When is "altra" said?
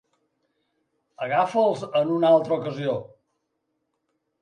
2.39-2.59